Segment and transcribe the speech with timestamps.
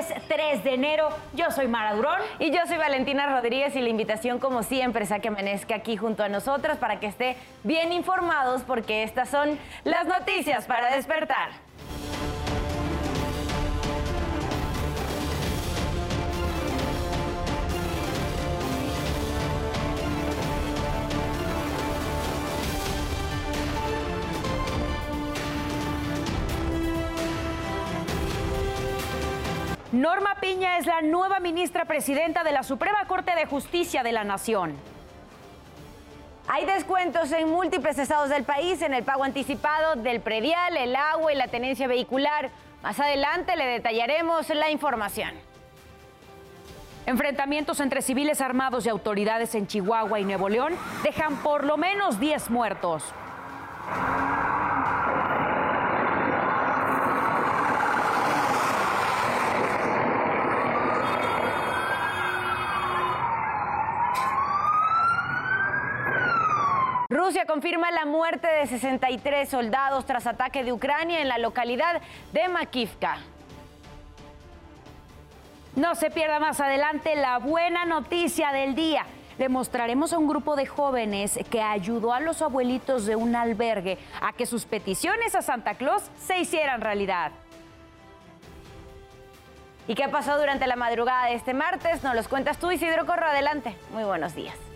[0.00, 1.08] martes 3 de enero.
[1.34, 2.20] Yo soy Mara Durón.
[2.38, 5.96] Y yo soy Valentina Rodríguez y la invitación como siempre es a que amanezca aquí
[5.96, 11.50] junto a nosotros para que esté bien informados porque estas son las noticias para despertar.
[29.92, 34.22] Norma Piña es la nueva ministra presidenta de la Suprema Corte de Justicia de la
[34.22, 34.76] Nación.
[36.46, 41.32] Hay descuentos en múltiples estados del país en el pago anticipado del predial, el agua
[41.32, 42.50] y la tenencia vehicular.
[42.84, 45.30] Más adelante le detallaremos la información.
[47.06, 52.20] Enfrentamientos entre civiles armados y autoridades en Chihuahua y Nuevo León dejan por lo menos
[52.20, 53.02] 10 muertos.
[67.50, 72.00] Confirma la muerte de 63 soldados tras ataque de Ucrania en la localidad
[72.32, 73.18] de Makivka.
[75.74, 79.04] No se pierda más adelante la buena noticia del día.
[79.36, 83.98] Le mostraremos a un grupo de jóvenes que ayudó a los abuelitos de un albergue
[84.20, 87.32] a que sus peticiones a Santa Claus se hicieran realidad.
[89.88, 92.04] ¿Y qué pasó durante la madrugada de este martes?
[92.04, 93.26] Nos los cuentas tú, Isidro Corro.
[93.26, 93.74] Adelante.
[93.92, 94.69] Muy buenos días.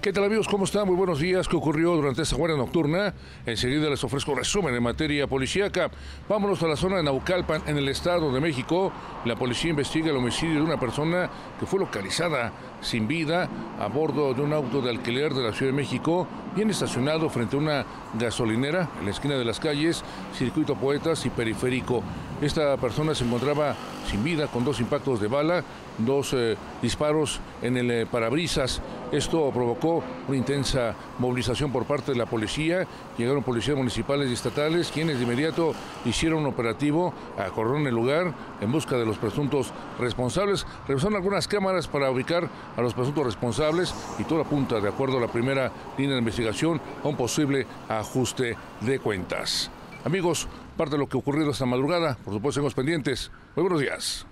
[0.00, 0.48] ¿Qué tal amigos?
[0.48, 0.86] ¿Cómo están?
[0.86, 1.46] Muy buenos días.
[1.46, 3.12] ¿Qué ocurrió durante esta guardia nocturna?
[3.44, 5.90] Enseguida les ofrezco resumen en materia policíaca.
[6.26, 8.90] Vámonos a la zona de Naucalpan, en el Estado de México.
[9.26, 11.28] La policía investiga el homicidio de una persona
[11.58, 13.46] que fue localizada sin vida
[13.78, 17.56] a bordo de un auto de alquiler de la Ciudad de México, bien estacionado frente
[17.56, 20.02] a una gasolinera en la esquina de las calles,
[20.34, 22.02] Circuito Poetas y Periférico.
[22.40, 23.76] Esta persona se encontraba
[24.10, 25.62] sin vida con dos impactos de bala,
[25.98, 28.80] dos eh, disparos en el eh, parabrisas.
[29.12, 32.86] Esto provocó una intensa movilización por parte de la policía.
[33.18, 35.74] Llegaron policías municipales y estatales, quienes de inmediato
[36.06, 38.32] hicieron un operativo, acordaron el lugar
[38.62, 40.66] en busca de los presuntos responsables.
[40.88, 45.20] Revisaron algunas cámaras para ubicar a los presuntos responsables y todo apunta, de acuerdo a
[45.20, 49.70] la primera línea de investigación, a un posible ajuste de cuentas.
[50.04, 53.30] Amigos, parte de lo que ha ocurrido esta madrugada, por supuesto, estamos pendientes.
[53.54, 54.26] Muy buenos días.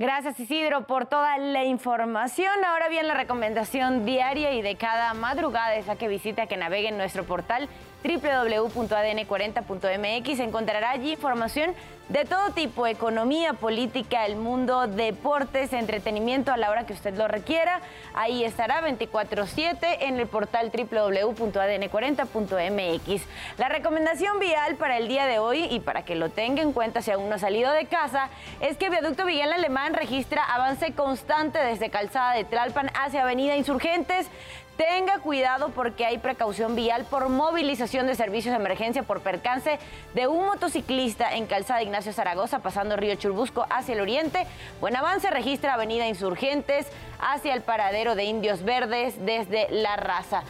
[0.00, 2.64] Gracias Isidro por toda la información.
[2.64, 6.56] Ahora bien, la recomendación diaria y de cada madrugada es a que visite, a que
[6.56, 7.68] navegue en nuestro portal
[8.02, 10.40] www.adn40.mx.
[10.40, 11.76] Encontrará allí información
[12.08, 17.28] de todo tipo, economía, política, el mundo, deportes, entretenimiento a la hora que usted lo
[17.28, 17.82] requiera.
[18.14, 23.22] Ahí estará 24/7 en el portal www.adn40.mx.
[23.58, 27.02] La recomendación vial para el día de hoy y para que lo tenga en cuenta
[27.02, 28.30] si aún no ha salido de casa
[28.60, 34.30] es que Viaducto Miguel Alemán registra avance constante desde Calzada de Tlalpan hacia Avenida Insurgentes.
[34.78, 39.80] Tenga cuidado porque hay precaución vial por movilización de servicios de emergencia por percance
[40.14, 44.46] de un motociclista en Calzada Ignacio Zaragoza, pasando Río Churbusco hacia el oriente.
[44.80, 46.86] Buen avance registra Avenida Insurgentes
[47.18, 50.44] hacia el paradero de Indios Verdes desde La Raza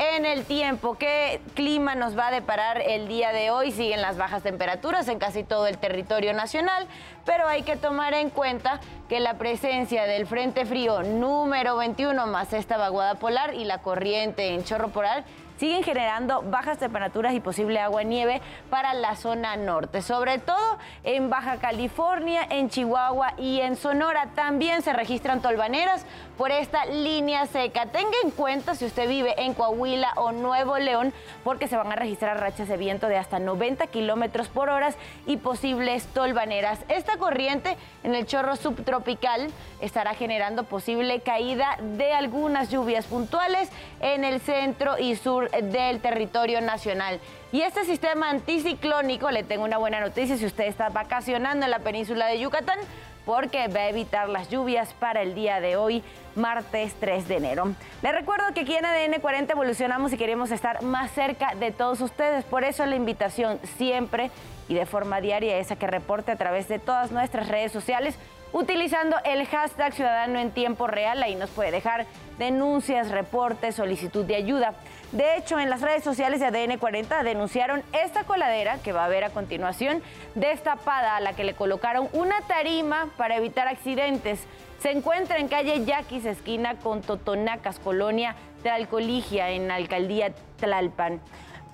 [0.00, 0.94] en el tiempo.
[0.94, 3.70] ¿Qué clima nos va a deparar el día de hoy?
[3.70, 6.86] Siguen las bajas temperaturas en casi todo el territorio nacional,
[7.26, 8.80] pero hay que tomar en cuenta
[9.10, 14.54] que la presencia del Frente Frío número 21 más esta vaguada polar y la corriente
[14.54, 15.24] en chorro polar
[15.60, 18.40] siguen generando bajas temperaturas y posible agua nieve
[18.70, 24.30] para la zona norte, sobre todo en Baja California, en Chihuahua y en Sonora.
[24.34, 26.06] También se registran tolvaneras
[26.38, 27.84] por esta línea seca.
[27.84, 31.12] Tenga en cuenta si usted vive en Coahuila o Nuevo León,
[31.44, 34.94] porque se van a registrar rachas de viento de hasta 90 kilómetros por hora
[35.26, 36.78] y posibles tolvaneras.
[36.88, 39.48] Esta corriente en el chorro subtropical
[39.82, 43.68] estará generando posible caída de algunas lluvias puntuales
[44.00, 47.20] en el centro y sur del territorio nacional.
[47.52, 51.80] Y este sistema anticiclónico, le tengo una buena noticia si usted está vacacionando en la
[51.80, 52.78] península de Yucatán,
[53.24, 56.02] porque va a evitar las lluvias para el día de hoy,
[56.34, 57.74] martes 3 de enero.
[58.02, 62.00] Le recuerdo que aquí en ADN 40 evolucionamos y queremos estar más cerca de todos
[62.00, 62.44] ustedes.
[62.44, 64.30] Por eso la invitación siempre
[64.68, 68.16] y de forma diaria es a que reporte a través de todas nuestras redes sociales
[68.52, 71.22] utilizando el hashtag Ciudadano en Tiempo Real.
[71.22, 72.06] Ahí nos puede dejar
[72.38, 74.74] denuncias, reportes, solicitud de ayuda.
[75.12, 79.08] De hecho, en las redes sociales de ADN 40 denunciaron esta coladera que va a
[79.08, 80.02] ver a continuación
[80.34, 84.46] destapada a la que le colocaron una tarima para evitar accidentes.
[84.78, 91.20] Se encuentra en calle Yaquis, esquina con Totonacas, colonia de Alcoligia, en alcaldía Tlalpan.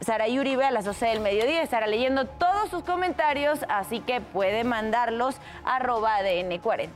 [0.00, 1.62] Saraí Uribe a las 12 del mediodía.
[1.62, 6.90] Estará leyendo todos sus comentarios, así que puede mandarlos a arroba ADN40.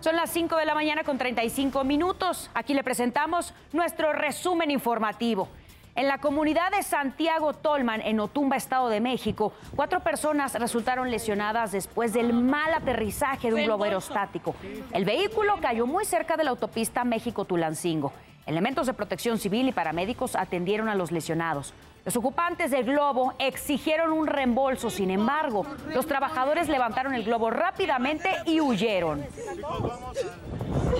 [0.00, 2.50] Son las 5 de la mañana con 35 minutos.
[2.54, 5.48] Aquí le presentamos nuestro resumen informativo.
[5.94, 11.70] En la comunidad de Santiago Tolman, en Otumba, Estado de México, cuatro personas resultaron lesionadas
[11.70, 14.56] después del mal aterrizaje de un globo aerostático.
[14.92, 18.12] El vehículo cayó muy cerca de la autopista México-Tulancingo.
[18.46, 21.72] Elementos de protección civil y paramédicos atendieron a los lesionados.
[22.04, 28.28] Los ocupantes del globo exigieron un reembolso, sin embargo, los trabajadores levantaron el globo rápidamente
[28.44, 29.24] y huyeron.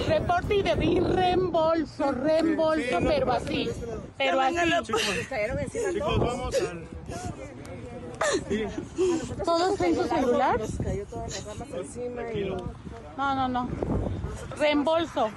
[0.06, 3.68] Reporte y debí reembolso, reembolso, pero así,
[4.16, 4.58] pero así.
[4.84, 6.86] Chicos, vamos al...
[9.44, 10.60] ¿Todos en su celular?
[13.16, 13.68] No, no, no.
[14.56, 15.30] Reembolso.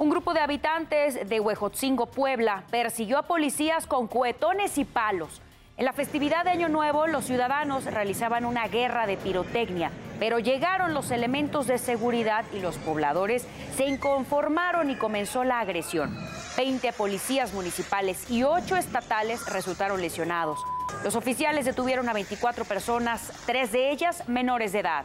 [0.00, 5.42] Un grupo de habitantes de Huejotzingo, Puebla, persiguió a policías con cohetones y palos.
[5.76, 10.94] En la festividad de Año Nuevo, los ciudadanos realizaban una guerra de pirotecnia, pero llegaron
[10.94, 16.16] los elementos de seguridad y los pobladores se inconformaron y comenzó la agresión.
[16.56, 20.60] Veinte policías municipales y ocho estatales resultaron lesionados.
[21.04, 25.04] Los oficiales detuvieron a 24 personas, tres de ellas menores de edad.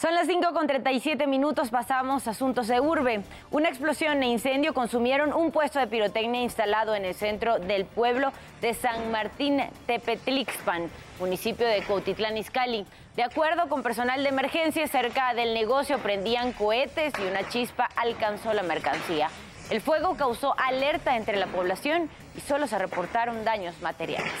[0.00, 3.24] Son las 5 con 37 minutos, pasamos asuntos de urbe.
[3.50, 8.30] Una explosión e incendio consumieron un puesto de pirotecnia instalado en el centro del pueblo
[8.60, 12.86] de San Martín Tepetlixpan, municipio de Cuautitlán Izcalli.
[13.16, 18.52] De acuerdo con personal de emergencia, cerca del negocio prendían cohetes y una chispa alcanzó
[18.52, 19.30] la mercancía.
[19.68, 24.32] El fuego causó alerta entre la población y solo se reportaron daños materiales.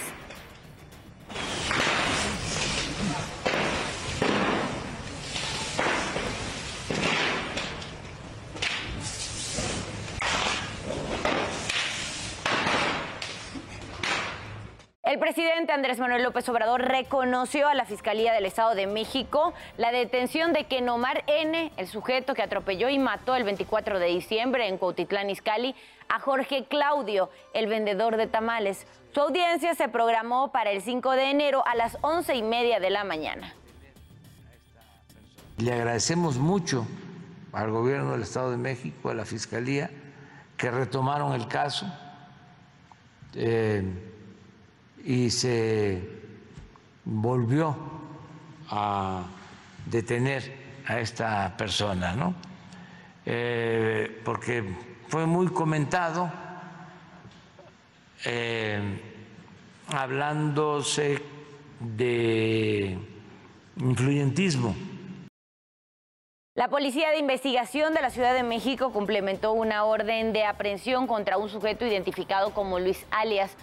[15.08, 19.90] El presidente Andrés Manuel López Obrador reconoció a la Fiscalía del Estado de México la
[19.90, 24.76] detención de Kenomar N., el sujeto que atropelló y mató el 24 de diciembre en
[24.76, 25.74] Cuautitlán Izcalli
[26.10, 28.86] a Jorge Claudio, el vendedor de tamales.
[29.14, 32.90] Su audiencia se programó para el 5 de enero a las 11 y media de
[32.90, 33.54] la mañana.
[35.56, 36.86] Le agradecemos mucho
[37.54, 39.90] al gobierno del Estado de México, a la Fiscalía,
[40.58, 41.86] que retomaron el caso.
[43.34, 43.82] Eh,
[45.08, 46.06] y se
[47.06, 47.74] volvió
[48.68, 49.24] a
[49.86, 50.52] detener
[50.86, 52.34] a esta persona, ¿no?
[53.24, 54.62] Eh, porque
[55.08, 56.30] fue muy comentado,
[58.26, 59.00] eh,
[59.88, 61.22] hablándose
[61.80, 62.98] de
[63.78, 64.76] influyentismo.
[66.54, 71.38] La Policía de Investigación de la Ciudad de México complementó una orden de aprehensión contra
[71.38, 73.56] un sujeto identificado como Luis Alias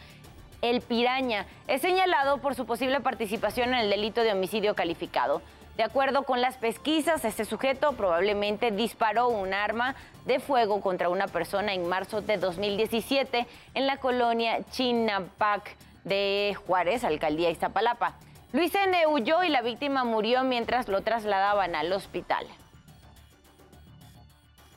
[0.70, 1.46] el Piraña.
[1.68, 5.42] Es señalado por su posible participación en el delito de homicidio calificado.
[5.78, 9.96] De acuerdo con las pesquisas, este sujeto probablemente disparó un arma
[10.26, 17.04] de fuego contra una persona en marzo de 2017 en la colonia Chinapac de Juárez,
[17.04, 18.16] alcaldía Iztapalapa.
[18.54, 19.06] Luis N.
[19.08, 22.48] huyó y la víctima murió mientras lo trasladaban al hospital.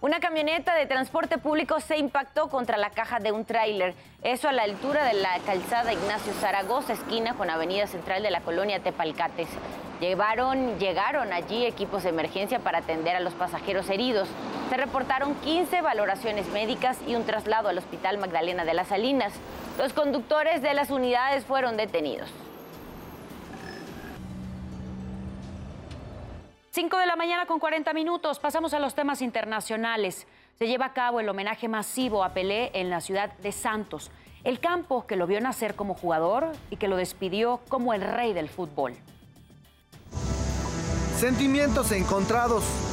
[0.00, 3.96] Una camioneta de transporte público se impactó contra la caja de un tráiler.
[4.22, 8.40] Eso a la altura de la calzada Ignacio Zaragoza, esquina con Avenida Central de la
[8.40, 9.48] colonia Tepalcates.
[10.00, 14.28] Llevaron, llegaron allí equipos de emergencia para atender a los pasajeros heridos.
[14.70, 19.32] Se reportaron 15 valoraciones médicas y un traslado al Hospital Magdalena de las Salinas.
[19.78, 22.30] Los conductores de las unidades fueron detenidos.
[26.70, 28.38] 5 de la mañana con 40 minutos.
[28.38, 30.26] Pasamos a los temas internacionales.
[30.58, 34.10] Se lleva a cabo el homenaje masivo a Pelé en la ciudad de Santos,
[34.44, 38.32] el campo que lo vio nacer como jugador y que lo despidió como el rey
[38.34, 38.94] del fútbol.
[41.16, 42.87] Sentimientos encontrados.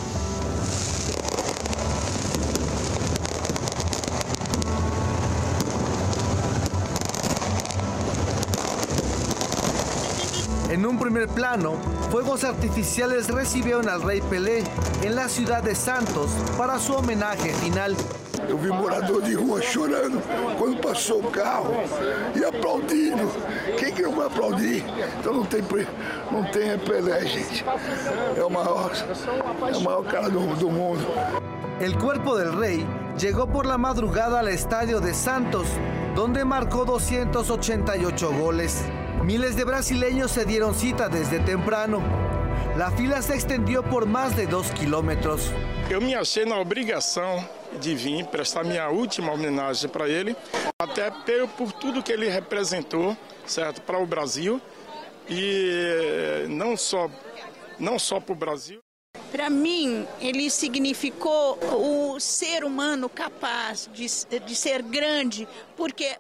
[10.86, 11.77] En un primer plano,
[12.12, 14.63] fuegos artificiales recibieron al rey Pelé
[15.01, 17.96] en la ciudad de Santos para su homenaje final.
[18.48, 20.22] Eu vi morador de rua chorando
[20.60, 21.74] quando passou o carro
[22.36, 23.32] e aplaudindo.
[23.80, 24.86] Quem que não vai aplaudir?
[25.20, 25.63] Então não tem,
[26.32, 27.65] não tem Pelé, gente.
[28.38, 28.92] É o maior,
[29.74, 31.04] é o maior cara do, do mundo.
[31.80, 32.86] El cuerpo del rey
[33.18, 35.65] llegó por la madrugada al estadio de Santos,
[36.15, 38.84] donde marcó 288 goles.
[39.25, 42.00] Miles de brasileños se dieron cita desde temprano.
[42.77, 45.51] La fila se extendió por más de dos kilómetros.
[45.89, 47.44] Eu me achei na obrigação
[47.82, 50.36] de vir prestar minha última homenagem para ele,
[50.77, 51.10] até
[51.58, 53.17] por tudo que ele representou,
[53.48, 54.62] certo, para o Brasil
[55.27, 57.10] e não só
[57.79, 58.79] não só para o Brasil.
[59.32, 64.05] Para mim, ele significou o ser humano capaz de,
[64.39, 66.15] de ser grande, porque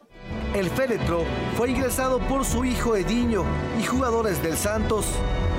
[0.55, 1.25] El féretro
[1.57, 3.43] fue ingresado por su hijo Ediño
[3.77, 5.05] y jugadores del Santos.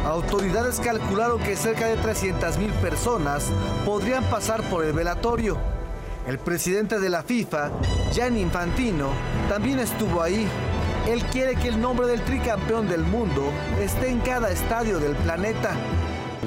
[0.06, 3.50] Autoridades calcularon que cerca de 300.000 personas
[3.84, 5.58] podrían pasar por el velatorio.
[6.26, 7.72] El presidente de la FIFA,
[8.10, 9.10] Gianni Infantino,
[9.50, 10.48] también estuvo ahí.
[11.06, 15.74] Él quiere que el nombre del tricampeón del mundo esté en cada estadio del planeta.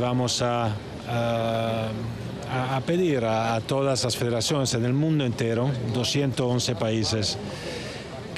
[0.02, 0.72] Vamos a,
[1.08, 7.38] a, pedir a, a todas las federaciones en el mundo entero, 211 países,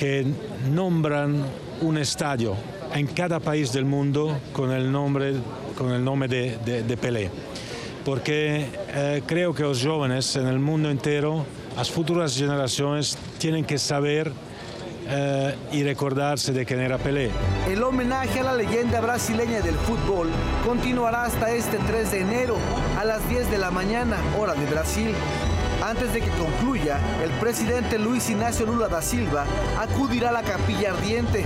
[0.01, 0.25] que
[0.71, 1.45] nombran
[1.81, 2.55] un estadio
[2.91, 5.35] en cada país del mundo con el nombre,
[5.77, 7.29] con el nombre de, de, de Pelé.
[8.03, 8.65] Porque
[8.95, 11.45] eh, creo que los jóvenes en el mundo entero,
[11.77, 14.31] las futuras generaciones, tienen que saber
[15.07, 17.29] eh, y recordarse de quién era Pelé.
[17.69, 20.29] El homenaje a la leyenda brasileña del fútbol
[20.65, 22.55] continuará hasta este 3 de enero
[22.99, 25.13] a las 10 de la mañana, hora de Brasil.
[25.81, 29.45] Antes de que concluya, el presidente Luis Ignacio Lula da Silva
[29.79, 31.43] acudirá a la capilla ardiente,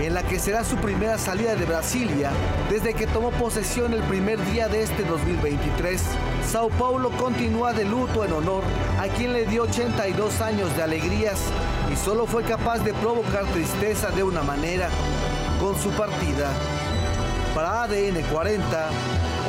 [0.00, 2.32] en la que será su primera salida de Brasilia
[2.68, 6.02] desde que tomó posesión el primer día de este 2023.
[6.50, 8.64] Sao Paulo continúa de luto en honor
[8.98, 11.38] a quien le dio 82 años de alegrías
[11.92, 14.88] y solo fue capaz de provocar tristeza de una manera,
[15.60, 16.50] con su partida.
[17.54, 18.88] Para ADN 40,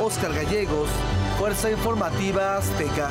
[0.00, 0.88] Oscar Gallegos,
[1.38, 3.08] Fuerza Informativa Azteca.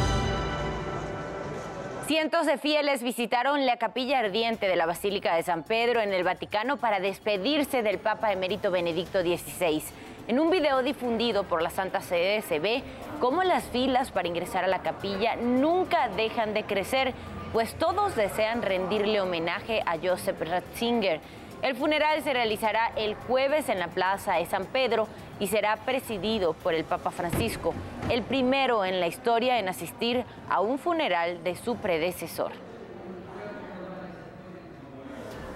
[2.07, 6.23] Cientos de fieles visitaron la capilla ardiente de la Basílica de San Pedro en el
[6.23, 9.83] Vaticano para despedirse del Papa emérito Benedicto XVI.
[10.29, 12.81] En un video difundido por la Santa Sede se ve
[13.19, 17.13] cómo las filas para ingresar a la capilla nunca dejan de crecer,
[17.51, 21.19] pues todos desean rendirle homenaje a Joseph Ratzinger.
[21.61, 25.09] El funeral se realizará el jueves en la Plaza de San Pedro
[25.41, 27.73] y será presidido por el Papa Francisco,
[28.09, 32.51] el primero en la historia en asistir a un funeral de su predecesor.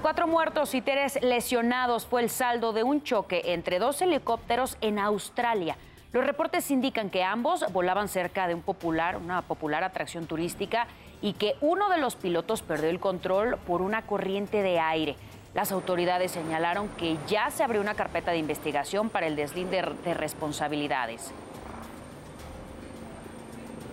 [0.01, 5.00] Cuatro muertos y tres lesionados fue el saldo de un choque entre dos helicópteros en
[5.00, 5.77] Australia.
[6.12, 10.88] Los reportes indican que ambos volaban cerca de un popular, una popular atracción turística
[11.22, 15.15] y que uno de los pilotos perdió el control por una corriente de aire.
[15.53, 20.13] Las autoridades señalaron que ya se abrió una carpeta de investigación para el deslinde de
[20.13, 21.31] responsabilidades.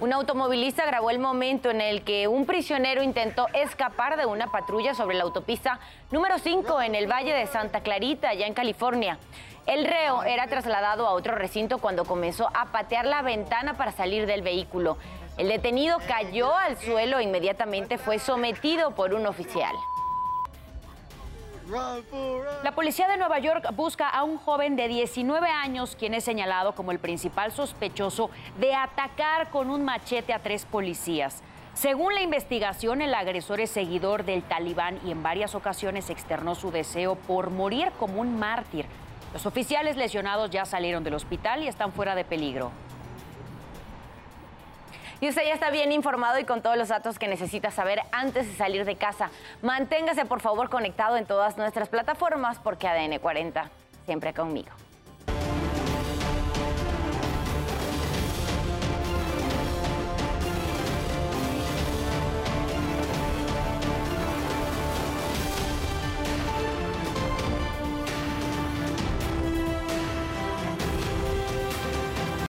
[0.01, 4.95] Un automovilista grabó el momento en el que un prisionero intentó escapar de una patrulla
[4.95, 5.81] sobre la autopista
[6.13, 9.19] número 5 en el Valle de Santa Clarita, allá en California.
[9.67, 14.27] El reo era trasladado a otro recinto cuando comenzó a patear la ventana para salir
[14.27, 14.99] del vehículo.
[15.37, 19.75] El detenido cayó al suelo e inmediatamente fue sometido por un oficial.
[22.63, 26.75] La policía de Nueva York busca a un joven de 19 años quien es señalado
[26.75, 31.43] como el principal sospechoso de atacar con un machete a tres policías.
[31.75, 36.71] Según la investigación, el agresor es seguidor del talibán y en varias ocasiones externó su
[36.71, 38.87] deseo por morir como un mártir.
[39.33, 42.73] Los oficiales lesionados ya salieron del hospital y están fuera de peligro.
[45.21, 48.47] Y usted ya está bien informado y con todos los datos que necesita saber antes
[48.47, 49.31] de salir de casa.
[49.63, 53.71] Manténgase por favor conectado en todas nuestras plataformas porque ADN 40
[54.07, 54.71] siempre conmigo.